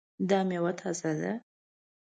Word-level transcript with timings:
دا 0.29 0.39
میوه 0.49 0.71
تازه 0.79 1.11
ده؟ 1.19 1.33